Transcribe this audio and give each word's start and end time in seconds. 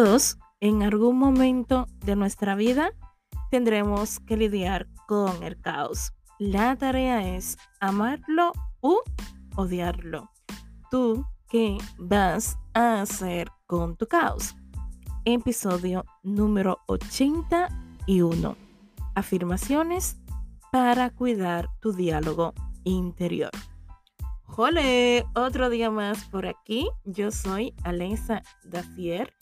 Todos 0.00 0.38
en 0.60 0.84
algún 0.84 1.18
momento 1.18 1.88
de 2.04 2.14
nuestra 2.14 2.54
vida 2.54 2.92
tendremos 3.50 4.20
que 4.20 4.36
lidiar 4.36 4.86
con 5.08 5.42
el 5.42 5.60
caos. 5.60 6.12
La 6.38 6.76
tarea 6.76 7.34
es 7.34 7.58
amarlo 7.80 8.52
u 8.80 8.98
odiarlo. 9.56 10.30
¿Tú 10.88 11.26
qué 11.48 11.78
vas 11.98 12.56
a 12.74 13.00
hacer 13.00 13.48
con 13.66 13.96
tu 13.96 14.06
caos? 14.06 14.54
Episodio 15.24 16.04
número 16.22 16.78
81. 16.86 18.56
Afirmaciones 19.16 20.16
para 20.70 21.10
cuidar 21.10 21.70
tu 21.80 21.92
diálogo 21.92 22.54
interior. 22.84 23.50
Hola, 24.56 24.80
otro 25.34 25.68
día 25.70 25.90
más 25.90 26.22
por 26.26 26.46
aquí. 26.46 26.88
Yo 27.04 27.32
soy 27.32 27.74
Alenza 27.82 28.42
Dacier 28.62 29.34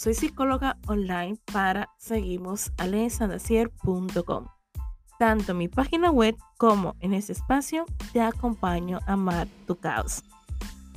soy 0.00 0.14
psicóloga 0.14 0.78
online 0.86 1.36
para 1.52 1.90
seguimosalensadacier.com. 1.98 4.46
Tanto 5.18 5.52
en 5.52 5.58
mi 5.58 5.68
página 5.68 6.10
web 6.10 6.34
como 6.56 6.96
en 7.00 7.12
ese 7.12 7.32
espacio 7.32 7.84
te 8.14 8.22
acompaño 8.22 9.00
a 9.06 9.12
amar 9.12 9.46
tu 9.66 9.76
caos. 9.76 10.24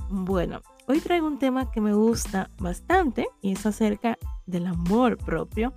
Bueno, 0.10 0.62
hoy 0.88 1.02
traigo 1.02 1.28
un 1.28 1.38
tema 1.38 1.70
que 1.70 1.82
me 1.82 1.94
gusta 1.94 2.50
bastante 2.60 3.28
y 3.42 3.52
es 3.52 3.66
acerca 3.66 4.18
del 4.46 4.68
amor 4.68 5.18
propio, 5.18 5.74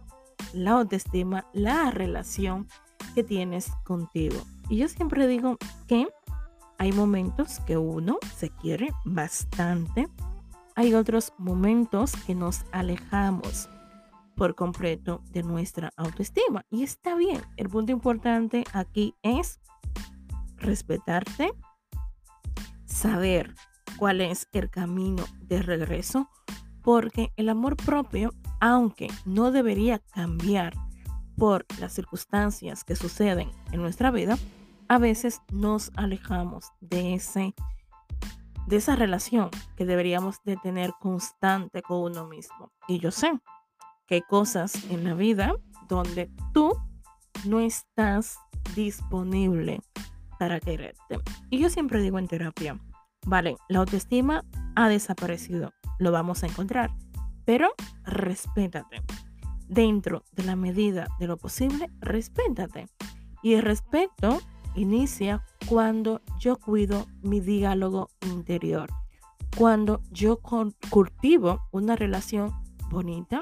la 0.52 0.78
autoestima, 0.78 1.46
la 1.52 1.90
relación 1.90 2.68
que 3.16 3.24
tienes 3.24 3.72
contigo. 3.82 4.36
Y 4.68 4.76
yo 4.76 4.86
siempre 4.86 5.26
digo 5.26 5.58
que 5.88 6.06
hay 6.78 6.92
momentos 6.92 7.58
que 7.66 7.76
uno 7.76 8.18
se 8.36 8.50
quiere 8.50 8.90
bastante 9.04 10.06
hay 10.76 10.92
otros 10.94 11.32
momentos 11.38 12.12
que 12.26 12.34
nos 12.34 12.64
alejamos 12.70 13.68
por 14.36 14.54
completo 14.54 15.22
de 15.30 15.42
nuestra 15.42 15.90
autoestima. 15.96 16.64
Y 16.70 16.84
está 16.84 17.16
bien. 17.16 17.40
El 17.56 17.70
punto 17.70 17.90
importante 17.90 18.64
aquí 18.72 19.14
es 19.22 19.58
respetarte, 20.58 21.50
saber 22.84 23.54
cuál 23.98 24.20
es 24.20 24.46
el 24.52 24.68
camino 24.70 25.24
de 25.40 25.62
regreso, 25.62 26.28
porque 26.82 27.32
el 27.36 27.48
amor 27.48 27.76
propio, 27.76 28.32
aunque 28.60 29.08
no 29.24 29.50
debería 29.50 29.98
cambiar 29.98 30.74
por 31.36 31.64
las 31.80 31.94
circunstancias 31.94 32.84
que 32.84 32.96
suceden 32.96 33.50
en 33.72 33.80
nuestra 33.80 34.10
vida, 34.10 34.38
a 34.88 34.98
veces 34.98 35.40
nos 35.50 35.90
alejamos 35.96 36.66
de 36.80 37.14
ese 37.14 37.54
de 38.66 38.76
esa 38.76 38.96
relación 38.96 39.50
que 39.76 39.86
deberíamos 39.86 40.42
de 40.44 40.56
tener 40.56 40.92
constante 41.00 41.82
con 41.82 42.12
uno 42.12 42.26
mismo. 42.26 42.72
Y 42.88 42.98
yo 42.98 43.10
sé 43.10 43.32
que 44.06 44.16
hay 44.16 44.22
cosas 44.22 44.84
en 44.90 45.04
la 45.04 45.14
vida 45.14 45.54
donde 45.88 46.30
tú 46.52 46.72
no 47.44 47.60
estás 47.60 48.38
disponible 48.74 49.80
para 50.38 50.60
quererte. 50.60 51.20
Y 51.50 51.58
yo 51.58 51.70
siempre 51.70 52.00
digo 52.00 52.18
en 52.18 52.28
terapia, 52.28 52.78
vale, 53.26 53.56
la 53.68 53.80
autoestima 53.80 54.44
ha 54.74 54.88
desaparecido, 54.88 55.72
lo 55.98 56.12
vamos 56.12 56.42
a 56.42 56.46
encontrar, 56.46 56.90
pero 57.44 57.72
respétate. 58.04 59.02
Dentro 59.68 60.22
de 60.32 60.44
la 60.44 60.54
medida 60.54 61.08
de 61.18 61.26
lo 61.26 61.36
posible, 61.38 61.90
respétate. 62.00 62.86
Y 63.42 63.54
el 63.54 63.62
respeto 63.62 64.40
inicia 64.76 65.44
cuando 65.68 66.20
yo 66.38 66.56
cuido 66.56 67.06
mi 67.22 67.40
diálogo 67.40 68.10
interior, 68.22 68.90
cuando 69.56 70.02
yo 70.10 70.38
cultivo 70.90 71.62
una 71.72 71.96
relación 71.96 72.52
bonita, 72.90 73.40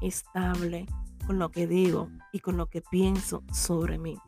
estable 0.00 0.86
con 1.26 1.38
lo 1.38 1.50
que 1.50 1.66
digo 1.66 2.08
y 2.32 2.40
con 2.40 2.56
lo 2.56 2.66
que 2.66 2.82
pienso 2.82 3.42
sobre 3.52 3.98
mí. 3.98 4.18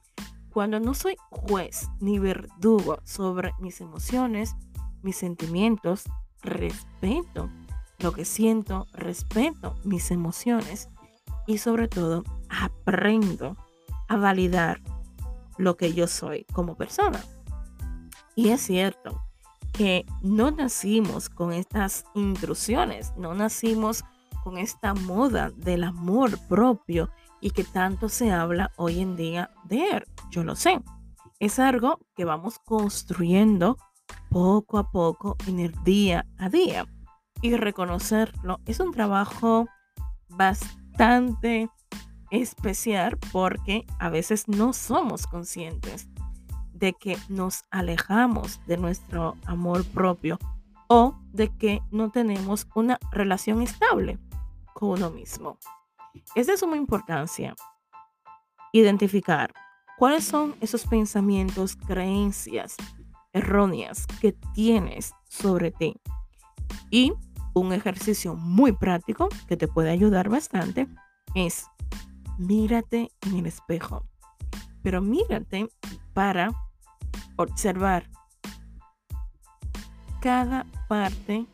Cuando 0.51 0.81
no 0.81 0.95
soy 0.95 1.17
juez 1.31 1.89
ni 2.01 2.19
verdugo 2.19 2.99
sobre 3.05 3.53
mis 3.61 3.81
emociones, 3.81 4.57
mis 5.03 5.17
sentimientos, 5.17 6.05
respeto 6.43 7.51
lo 7.99 8.13
que 8.13 8.25
siento, 8.25 8.87
respeto 8.93 9.77
mis 9.85 10.11
emociones 10.11 10.89
y 11.47 11.59
sobre 11.59 11.89
todo 11.89 12.25
aprendo 12.49 13.57
a 14.09 14.17
validar 14.17 14.81
lo 15.59 15.77
que 15.77 15.93
yo 15.93 16.07
soy 16.07 16.45
como 16.53 16.77
persona. 16.77 17.21
Y 18.35 18.51
es 18.51 18.63
cierto 18.63 19.23
que 19.73 20.07
no 20.23 20.51
nacimos 20.51 21.29
con 21.29 21.53
estas 21.53 22.05
intrusiones, 22.15 23.13
no 23.17 23.35
nacimos 23.35 24.05
con 24.43 24.59
esta 24.59 24.95
moda 24.95 25.51
del 25.51 25.85
amor 25.85 26.39
propio 26.49 27.11
y 27.41 27.51
que 27.51 27.65
tanto 27.65 28.09
se 28.09 28.31
habla 28.31 28.73
hoy 28.77 29.01
en 29.01 29.17
día 29.17 29.51
de 29.65 29.91
él. 29.91 30.05
Yo 30.31 30.45
lo 30.45 30.57
sé. 30.57 30.81
Es 31.39 31.59
algo 31.59 32.01
que 32.17 32.25
vamos 32.25 32.59
construyendo 32.59 33.77
poco 34.31 34.79
a 34.79 34.91
poco 34.91 35.37
en 35.47 35.61
el 35.61 35.73
día 35.85 36.27
a 36.39 36.49
día. 36.49 36.87
Y 37.43 37.57
reconocerlo 37.57 38.61
es 38.67 38.81
un 38.81 38.93
trabajo 38.93 39.67
bastante 40.29 41.71
especial 42.31 43.19
porque 43.33 43.87
a 43.99 44.09
veces 44.09 44.49
no 44.49 44.73
somos 44.73 45.27
conscientes 45.27 46.09
de 46.73 46.93
que 46.93 47.17
nos 47.29 47.65
alejamos 47.71 48.61
de 48.67 48.77
nuestro 48.77 49.37
amor 49.45 49.85
propio 49.87 50.39
o 50.89 51.17
de 51.33 51.49
que 51.57 51.83
no 51.91 52.11
tenemos 52.11 52.67
una 52.75 52.99
relación 53.11 53.63
estable 53.63 54.19
con 54.75 54.91
uno 54.91 55.11
mismo. 55.11 55.59
Es 56.35 56.47
de 56.47 56.57
suma 56.57 56.77
importancia 56.77 57.55
identificar 58.73 59.53
cuáles 59.99 60.25
son 60.25 60.55
esos 60.61 60.87
pensamientos, 60.87 61.77
creencias 61.77 62.77
erróneas 63.33 64.07
que 64.21 64.33
tienes 64.55 65.13
sobre 65.29 65.71
ti. 65.71 66.01
Y 66.91 67.13
un 67.55 67.73
ejercicio 67.73 68.35
muy 68.35 68.73
práctico 68.73 69.29
que 69.47 69.57
te 69.57 69.69
puede 69.69 69.91
ayudar 69.91 70.29
bastante 70.29 70.87
es 71.35 71.67
mírate 72.39 73.11
en 73.23 73.37
el 73.37 73.47
espejo, 73.47 74.07
pero 74.83 75.03
mírate 75.03 75.69
para 76.15 76.51
observar 77.37 78.09
cada 80.21 80.67
parte 80.89 81.47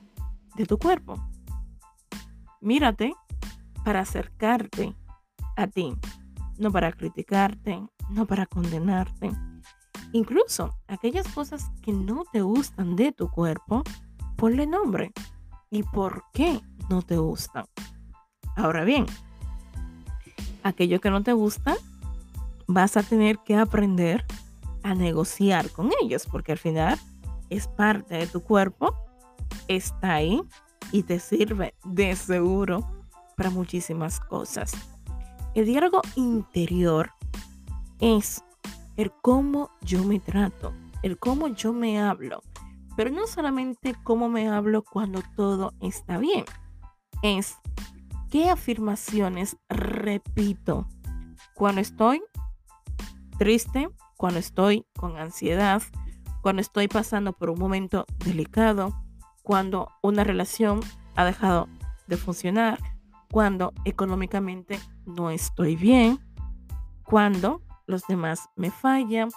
de 0.55 0.67
tu 0.67 0.79
cuerpo. 0.79 1.17
Mírate 2.61 3.15
para 3.85 4.01
acercarte 4.01 4.95
a 5.57 5.67
ti, 5.67 5.95
no 6.59 6.71
para 6.71 6.93
criticarte, 6.93 7.87
no 8.11 8.27
para 8.27 8.47
condenarte. 8.47 9.31
Incluso 10.13 10.71
aquellas 10.87 11.27
cosas 11.29 11.71
que 11.83 11.93
no 11.93 12.25
te 12.33 12.41
gustan 12.43 12.97
de 12.97 13.13
tu 13.13 13.29
cuerpo, 13.29 13.83
ponle 14.37 14.67
nombre. 14.67 15.13
¿Y 15.71 15.83
por 15.83 16.25
qué 16.33 16.61
no 16.89 17.03
te 17.03 17.17
gustan? 17.17 17.65
Ahora 18.57 18.85
bien, 18.85 19.07
aquello 20.65 21.01
que 21.01 21.11
no 21.11 21.23
te 21.23 21.33
gusta, 21.33 21.77
vas 22.67 22.97
a 22.97 23.05
tener 23.05 23.39
que 23.39 23.55
aprender 23.57 24.25
a 24.83 24.95
negociar 24.95 25.71
con 25.71 25.91
ellos, 26.03 26.27
porque 26.27 26.53
al 26.53 26.59
final 26.59 26.99
es 27.51 27.69
parte 27.69 28.17
de 28.17 28.27
tu 28.27 28.43
cuerpo, 28.43 28.95
está 29.69 30.15
ahí 30.15 30.43
y 30.91 31.05
te 31.05 31.21
sirve 31.21 31.75
de 31.85 32.17
seguro 32.17 32.85
para 33.37 33.51
muchísimas 33.51 34.19
cosas. 34.19 34.73
El 35.55 35.67
diálogo 35.67 36.03
interior 36.17 37.11
es 38.01 38.43
el 38.97 39.13
cómo 39.23 39.71
yo 39.83 40.03
me 40.05 40.19
trato, 40.19 40.73
el 41.03 41.19
cómo 41.19 41.49
yo 41.49 41.73
me 41.73 42.01
hablo, 42.01 42.43
pero 42.97 43.11
no 43.11 43.27
solamente 43.27 43.95
cómo 44.03 44.29
me 44.29 44.49
hablo 44.49 44.83
cuando 44.83 45.23
todo 45.37 45.73
está 45.81 46.19
bien, 46.19 46.45
es 47.23 47.57
¿Qué 48.35 48.51
afirmaciones 48.51 49.57
repito 49.69 50.89
cuando 51.55 51.81
estoy 51.81 52.21
triste, 53.39 53.89
cuando 54.17 54.41
estoy 54.41 54.85
con 54.99 55.17
ansiedad, 55.19 55.81
cuando 56.43 56.61
estoy 56.61 56.89
pasando 56.89 57.33
por 57.33 57.51
un 57.51 57.61
momento 57.61 58.07
delicado, 58.25 58.93
cuando 59.45 59.89
una 60.03 60.25
relación 60.25 60.81
ha 61.15 61.25
dejado 61.25 61.69
de 62.09 62.17
funcionar, 62.17 62.81
cuando 63.31 63.73
económicamente 63.85 64.81
no 65.07 65.31
estoy 65.31 65.77
bien, 65.77 66.19
cuando 67.05 67.63
los 67.87 68.05
demás 68.09 68.49
me 68.57 68.73
fallan, 68.73 69.29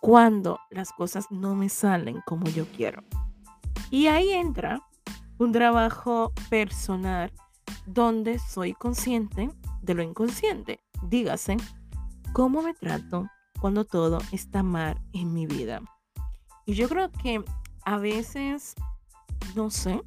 cuando 0.00 0.60
las 0.70 0.92
cosas 0.92 1.26
no 1.30 1.54
me 1.54 1.68
salen 1.68 2.22
como 2.24 2.46
yo 2.46 2.64
quiero. 2.74 3.02
Y 3.90 4.06
ahí 4.06 4.30
entra 4.30 4.80
un 5.36 5.52
trabajo 5.52 6.32
personal 6.48 7.30
donde 7.86 8.38
soy 8.38 8.74
consciente 8.74 9.50
de 9.82 9.94
lo 9.94 10.02
inconsciente. 10.02 10.80
Dígase, 11.02 11.56
cómo 12.32 12.62
me 12.62 12.74
trato 12.74 13.28
cuando 13.60 13.84
todo 13.84 14.18
está 14.32 14.62
mal 14.62 15.00
en 15.12 15.32
mi 15.32 15.46
vida. 15.46 15.80
Y 16.66 16.74
yo 16.74 16.88
creo 16.88 17.10
que 17.10 17.44
a 17.84 17.98
veces, 17.98 18.74
no 19.54 19.70
sé 19.70 20.02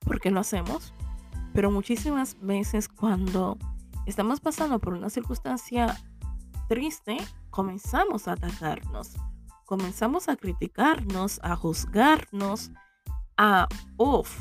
por 0.00 0.20
qué 0.20 0.30
lo 0.30 0.40
hacemos, 0.40 0.92
Pero 1.54 1.70
muchísimas 1.70 2.36
veces 2.40 2.88
cuando 2.88 3.58
estamos 4.06 4.38
pasando 4.38 4.78
por 4.78 4.92
una 4.94 5.10
circunstancia 5.10 5.96
triste, 6.68 7.16
comenzamos 7.50 8.28
a 8.28 8.32
atacarnos, 8.32 9.16
comenzamos 9.64 10.28
a 10.28 10.36
criticarnos, 10.36 11.40
a 11.42 11.56
juzgarnos, 11.56 12.70
a, 13.36 13.66
uff, 13.96 14.40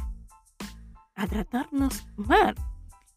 a 1.17 1.27
tratarnos 1.27 2.07
mal. 2.15 2.55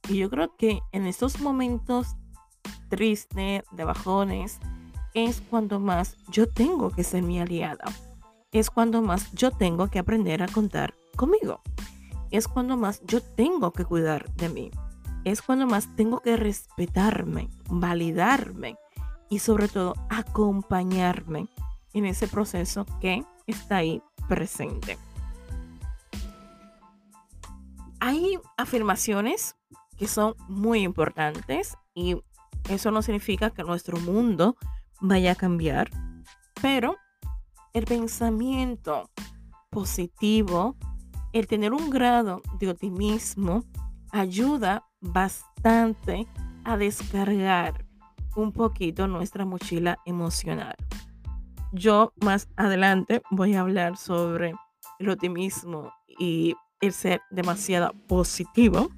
Y 0.08 0.16
yo 0.16 0.30
creo 0.30 0.56
que 0.56 0.80
en 0.90 1.06
estos 1.06 1.40
momentos 1.40 2.16
tristes, 2.88 3.62
de 3.70 3.84
bajones, 3.84 4.58
es 5.14 5.40
cuando 5.40 5.78
más 5.78 6.16
yo 6.28 6.48
tengo 6.48 6.90
que 6.90 7.04
ser 7.04 7.22
mi 7.22 7.40
aliada. 7.40 7.84
Es 8.50 8.70
cuando 8.70 9.02
más 9.02 9.30
yo 9.32 9.52
tengo 9.52 9.88
que 9.88 10.00
aprender 10.00 10.42
a 10.42 10.48
contar 10.48 10.94
conmigo. 11.14 11.60
Es 12.32 12.48
cuando 12.48 12.76
más 12.76 13.00
yo 13.06 13.20
tengo 13.22 13.72
que 13.72 13.84
cuidar 13.84 14.32
de 14.34 14.48
mí. 14.48 14.70
Es 15.24 15.42
cuando 15.42 15.66
más 15.66 15.94
tengo 15.94 16.20
que 16.20 16.36
respetarme, 16.36 17.48
validarme 17.68 18.76
y 19.28 19.40
sobre 19.40 19.68
todo 19.68 19.94
acompañarme 20.08 21.48
en 21.92 22.06
ese 22.06 22.26
proceso 22.26 22.86
que 23.00 23.24
está 23.46 23.76
ahí 23.76 24.02
presente. 24.28 24.98
Hay 28.10 28.40
afirmaciones 28.56 29.54
que 29.96 30.08
son 30.08 30.34
muy 30.48 30.80
importantes 30.80 31.76
y 31.94 32.16
eso 32.68 32.90
no 32.90 33.02
significa 33.02 33.50
que 33.50 33.62
nuestro 33.62 34.00
mundo 34.00 34.56
vaya 35.00 35.30
a 35.30 35.34
cambiar, 35.36 35.90
pero 36.60 36.96
el 37.72 37.84
pensamiento 37.84 39.08
positivo, 39.70 40.76
el 41.32 41.46
tener 41.46 41.72
un 41.72 41.88
grado 41.88 42.42
de 42.58 42.70
optimismo, 42.70 43.62
ayuda 44.10 44.84
bastante 45.00 46.26
a 46.64 46.76
descargar 46.76 47.86
un 48.34 48.50
poquito 48.50 49.06
nuestra 49.06 49.44
mochila 49.44 50.00
emocional. 50.04 50.74
Yo 51.70 52.12
más 52.20 52.48
adelante 52.56 53.22
voy 53.30 53.54
a 53.54 53.60
hablar 53.60 53.96
sobre 53.96 54.52
el 54.98 55.10
optimismo 55.10 55.92
y 56.18 56.56
el 56.80 56.92
ser 56.92 57.22
demasiado 57.30 57.92
positivo, 58.08 58.90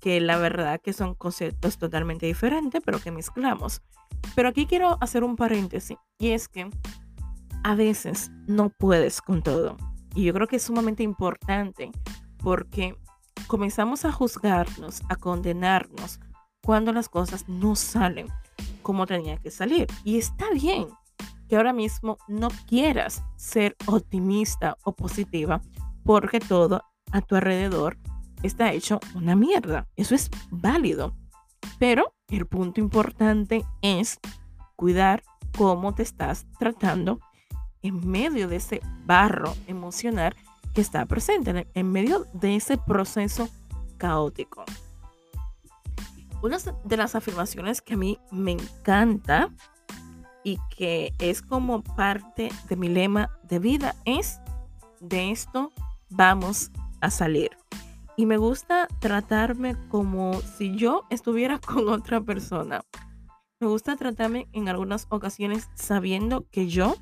que 0.00 0.20
la 0.20 0.36
verdad 0.38 0.80
que 0.80 0.92
son 0.92 1.14
conceptos 1.14 1.78
totalmente 1.78 2.26
diferentes, 2.26 2.80
pero 2.84 3.00
que 3.00 3.10
mezclamos. 3.10 3.82
Pero 4.34 4.48
aquí 4.48 4.66
quiero 4.66 4.98
hacer 5.00 5.24
un 5.24 5.36
paréntesis, 5.36 5.96
y 6.18 6.30
es 6.30 6.48
que 6.48 6.70
a 7.64 7.74
veces 7.74 8.30
no 8.46 8.70
puedes 8.70 9.20
con 9.20 9.42
todo. 9.42 9.76
Y 10.14 10.24
yo 10.24 10.32
creo 10.32 10.46
que 10.46 10.56
es 10.56 10.62
sumamente 10.62 11.02
importante 11.02 11.90
porque 12.38 12.96
comenzamos 13.46 14.04
a 14.04 14.12
juzgarnos, 14.12 15.02
a 15.08 15.16
condenarnos 15.16 16.20
cuando 16.62 16.92
las 16.92 17.08
cosas 17.08 17.48
no 17.48 17.76
salen 17.76 18.28
como 18.82 19.06
tenía 19.06 19.36
que 19.36 19.50
salir. 19.50 19.86
Y 20.04 20.18
está 20.18 20.50
bien 20.52 20.88
que 21.48 21.56
ahora 21.56 21.72
mismo 21.72 22.18
no 22.28 22.48
quieras 22.66 23.22
ser 23.36 23.76
optimista 23.86 24.76
o 24.84 24.92
positiva 24.94 25.60
porque 26.04 26.40
todo 26.40 26.82
a 27.12 27.20
tu 27.20 27.36
alrededor 27.36 27.98
está 28.42 28.72
hecho 28.72 29.00
una 29.14 29.36
mierda. 29.36 29.86
Eso 29.96 30.14
es 30.14 30.30
válido. 30.50 31.14
Pero 31.78 32.12
el 32.28 32.46
punto 32.46 32.80
importante 32.80 33.64
es 33.82 34.18
cuidar 34.76 35.22
cómo 35.56 35.94
te 35.94 36.02
estás 36.02 36.46
tratando 36.58 37.20
en 37.82 38.08
medio 38.08 38.48
de 38.48 38.56
ese 38.56 38.80
barro 39.04 39.54
emocional 39.66 40.34
que 40.74 40.80
está 40.80 41.06
presente, 41.06 41.66
en 41.74 41.92
medio 41.92 42.26
de 42.32 42.56
ese 42.56 42.76
proceso 42.76 43.48
caótico. 43.96 44.64
Una 46.42 46.58
de 46.84 46.96
las 46.96 47.14
afirmaciones 47.14 47.82
que 47.82 47.94
a 47.94 47.96
mí 47.96 48.18
me 48.30 48.52
encanta 48.52 49.50
y 50.44 50.58
que 50.76 51.12
es 51.18 51.42
como 51.42 51.82
parte 51.82 52.50
de 52.68 52.76
mi 52.76 52.88
lema 52.88 53.30
de 53.42 53.58
vida 53.58 53.96
es, 54.04 54.40
de 55.00 55.30
esto 55.30 55.72
vamos 56.10 56.70
a 57.00 57.10
salir. 57.10 57.50
Y 58.16 58.26
me 58.26 58.36
gusta 58.36 58.88
tratarme 58.98 59.76
como 59.88 60.40
si 60.40 60.74
yo 60.76 61.04
estuviera 61.10 61.58
con 61.66 61.88
otra 61.88 62.20
persona. 62.20 62.82
Me 63.60 63.68
gusta 63.68 63.96
tratarme 63.96 64.48
en 64.52 64.68
algunas 64.68 65.06
ocasiones 65.08 65.68
sabiendo 65.74 66.46
que 66.50 66.68
yo 66.68 66.96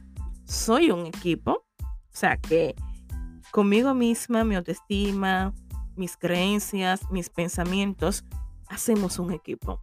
soy 0.44 0.90
un 0.90 1.06
equipo. 1.06 1.64
O 1.81 2.19
sea, 2.19 2.37
que 2.37 2.75
conmigo 3.50 3.94
misma, 3.94 4.44
mi 4.44 4.54
autoestima, 4.54 5.54
mis 5.96 6.16
creencias, 6.16 7.10
mis 7.10 7.31
pensamientos 7.31 8.25
hacemos 8.69 9.19
un 9.19 9.32
equipo. 9.32 9.82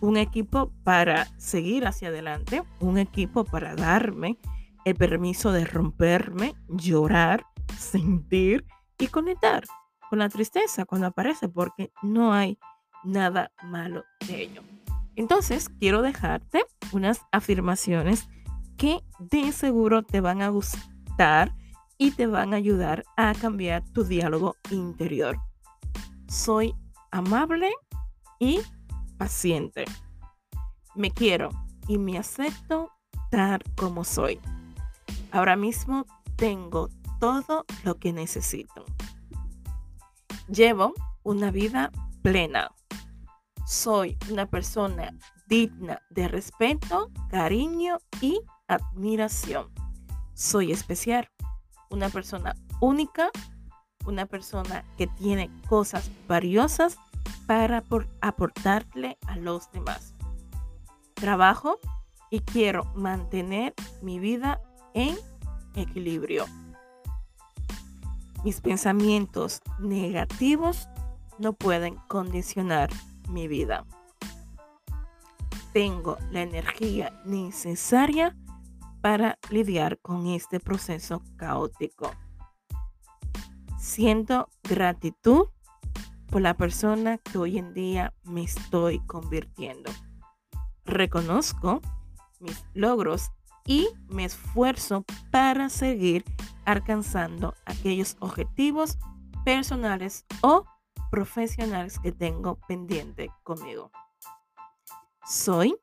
Un 0.00 0.16
equipo 0.16 0.72
para 0.84 1.26
seguir 1.38 1.86
hacia 1.86 2.08
adelante, 2.08 2.62
un 2.80 2.98
equipo 2.98 3.44
para 3.44 3.74
darme 3.74 4.38
el 4.84 4.94
permiso 4.94 5.52
de 5.52 5.64
romperme, 5.64 6.54
llorar, 6.68 7.46
sentir 7.78 8.64
y 8.98 9.08
conectar 9.08 9.64
con 10.08 10.18
la 10.20 10.28
tristeza 10.28 10.84
cuando 10.84 11.08
aparece, 11.08 11.48
porque 11.48 11.92
no 12.02 12.32
hay 12.32 12.58
nada 13.04 13.52
malo 13.62 14.04
de 14.26 14.42
ello. 14.42 14.62
Entonces, 15.16 15.68
quiero 15.68 16.02
dejarte 16.02 16.64
unas 16.92 17.22
afirmaciones 17.32 18.28
que 18.76 19.00
de 19.18 19.52
seguro 19.52 20.02
te 20.02 20.20
van 20.20 20.42
a 20.42 20.48
gustar 20.48 21.54
y 21.98 22.10
te 22.10 22.26
van 22.26 22.52
a 22.52 22.56
ayudar 22.56 23.04
a 23.16 23.34
cambiar 23.34 23.82
tu 23.92 24.04
diálogo 24.04 24.56
interior. 24.70 25.38
Soy 26.28 26.74
amable 27.10 27.72
y 28.38 28.60
paciente. 29.16 29.86
Me 30.94 31.10
quiero 31.10 31.48
y 31.88 31.98
me 31.98 32.18
acepto 32.18 32.90
tal 33.30 33.62
como 33.76 34.04
soy. 34.04 34.38
Ahora 35.32 35.56
mismo 35.56 36.06
tengo 36.36 36.90
todo 37.18 37.64
lo 37.84 37.98
que 37.98 38.12
necesito. 38.12 38.84
Llevo 40.48 40.94
una 41.22 41.50
vida 41.50 41.90
plena. 42.22 42.70
Soy 43.66 44.16
una 44.30 44.46
persona 44.46 45.12
digna 45.48 46.00
de 46.10 46.28
respeto, 46.28 47.10
cariño 47.30 47.98
y 48.20 48.40
admiración. 48.68 49.72
Soy 50.34 50.72
especial, 50.72 51.28
una 51.90 52.08
persona 52.08 52.54
única, 52.80 53.30
una 54.06 54.26
persona 54.26 54.84
que 54.96 55.06
tiene 55.06 55.50
cosas 55.68 56.10
valiosas 56.28 56.96
para 57.46 57.82
aportarle 58.20 59.18
a 59.26 59.36
los 59.36 59.70
demás. 59.72 60.14
Trabajo 61.14 61.78
y 62.30 62.40
quiero 62.40 62.84
mantener 62.94 63.74
mi 64.02 64.18
vida 64.18 64.60
en 64.94 65.16
equilibrio. 65.74 66.44
Mis 68.46 68.60
pensamientos 68.60 69.60
negativos 69.80 70.88
no 71.36 71.54
pueden 71.54 71.96
condicionar 72.06 72.90
mi 73.28 73.48
vida. 73.48 73.84
Tengo 75.72 76.16
la 76.30 76.42
energía 76.42 77.20
necesaria 77.24 78.36
para 79.00 79.40
lidiar 79.50 79.98
con 79.98 80.28
este 80.28 80.60
proceso 80.60 81.24
caótico. 81.34 82.12
Siento 83.80 84.48
gratitud 84.62 85.48
por 86.28 86.40
la 86.40 86.56
persona 86.56 87.18
que 87.18 87.38
hoy 87.38 87.58
en 87.58 87.74
día 87.74 88.14
me 88.22 88.44
estoy 88.44 89.00
convirtiendo. 89.06 89.90
Reconozco 90.84 91.80
mis 92.38 92.64
logros 92.74 93.32
y 93.64 93.88
me 94.06 94.24
esfuerzo 94.24 95.04
para 95.32 95.68
seguir 95.68 96.24
alcanzando 96.66 97.54
aquellos 97.64 98.16
objetivos 98.20 98.98
personales 99.44 100.26
o 100.42 100.64
profesionales 101.10 101.98
que 101.98 102.12
tengo 102.12 102.58
pendiente 102.68 103.30
conmigo. 103.44 103.90
Soy 105.24 105.76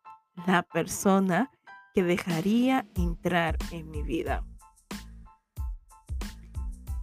la 0.45 0.63
persona 0.63 1.49
que 1.93 2.03
dejaría 2.03 2.85
entrar 2.95 3.57
en 3.71 3.89
mi 3.89 4.03
vida. 4.03 4.45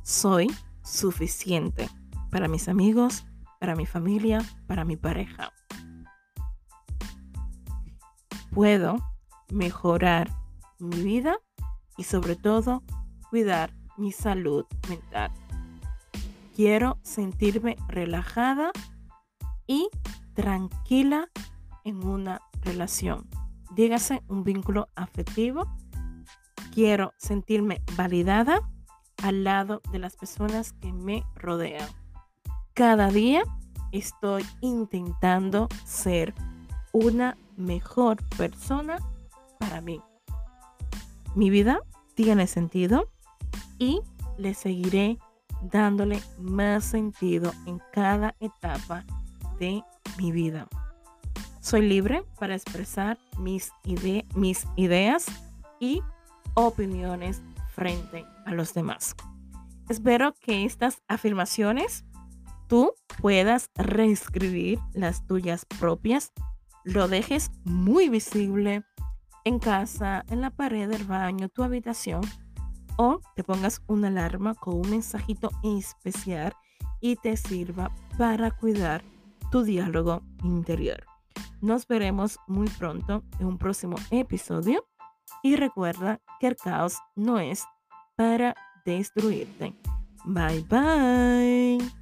Soy 0.03 0.49
suficiente 0.83 1.89
para 2.31 2.49
mis 2.49 2.69
amigos, 2.69 3.25
para 3.59 3.75
mi 3.75 3.87
familia, 3.87 4.41
para 4.67 4.85
mi 4.85 4.97
pareja. 4.97 5.53
Puedo 8.53 8.97
mejorar 9.53 10.31
mi 10.79 11.03
vida 11.03 11.39
y 11.97 12.05
sobre 12.05 12.37
todo 12.37 12.83
cuidar 13.31 13.73
mi 13.97 14.13
salud 14.13 14.67
mental. 14.89 15.31
Quiero 16.55 16.99
sentirme 17.03 17.77
relajada 17.89 18.73
y 19.67 19.89
tranquila 20.35 21.31
en 21.85 22.05
una 22.05 22.43
relación. 22.63 23.29
Dígase 23.75 24.23
un 24.29 24.43
vínculo 24.43 24.89
afectivo. 24.97 25.67
Quiero 26.75 27.13
sentirme 27.19 27.83
validada 27.97 28.69
al 29.23 29.45
lado 29.45 29.81
de 29.93 30.01
las 30.01 30.17
personas 30.17 30.73
que 30.73 30.93
me 30.93 31.25
rodean. 31.37 31.89
Cada 32.75 33.11
día 33.11 33.43
estoy 33.93 34.45
intentando 34.61 35.69
ser 35.85 36.35
una 36.93 37.37
mejor 37.57 38.17
persona 38.37 38.99
para 39.59 39.81
mí. 39.81 40.01
Mi 41.35 41.51
vida 41.51 41.81
tiene 42.15 42.47
sentido 42.47 43.09
y 43.81 44.03
le 44.39 44.55
seguiré 44.55 45.19
dándole 45.63 46.23
más 46.39 46.85
sentido 46.85 47.53
en 47.67 47.81
cada 47.93 48.37
etapa 48.39 49.05
de 49.59 49.83
mi 50.19 50.31
vida. 50.31 50.69
Soy 51.61 51.83
libre 51.83 52.23
para 52.39 52.55
expresar 52.55 53.19
mis, 53.39 53.73
ideas 54.77 55.27
y 55.81 56.03
opiniones 56.55 57.43
frente 57.75 58.25
a 58.47 58.53
los 58.53 58.73
demás. 58.75 59.17
Espero 59.89 60.35
que 60.41 60.65
estas 60.65 61.03
afirmaciones 61.09 62.05
tú 62.69 62.93
puedas 63.21 63.71
reescribir 63.75 64.79
las 64.93 65.27
tuyas 65.27 65.67
propias, 65.79 66.33
lo 66.85 67.09
dejes 67.09 67.51
muy 67.65 68.09
visible 68.09 68.85
en 69.45 69.59
casa, 69.59 70.25
en 70.29 70.41
la 70.41 70.51
pared 70.51 70.89
del 70.89 71.05
baño, 71.05 71.49
tu 71.49 71.63
habitación, 71.63 72.23
o 73.01 73.23
te 73.35 73.43
pongas 73.43 73.81
una 73.87 74.09
alarma 74.09 74.55
con 74.55 74.75
un 74.75 74.91
mensajito 74.91 75.51
especial 75.63 76.53
y 77.01 77.17
te 77.17 77.35
sirva 77.39 77.91
para 78.19 78.51
cuidar 78.51 79.03
tu 79.51 79.63
diálogo 79.63 80.21
interior. 80.45 81.03
Nos 81.63 81.87
veremos 81.87 82.39
muy 82.47 82.69
pronto 82.69 83.23
en 83.39 83.47
un 83.47 83.57
próximo 83.57 83.97
episodio 84.11 84.85
y 85.43 85.57
recuerda 85.57 86.21
que 86.41 86.49
el 86.49 86.57
caos 86.57 86.99
no 87.17 87.39
es 87.39 87.65
para 88.19 88.55
destruirte. 88.85 89.75
Bye 90.27 90.63
bye. 90.69 92.00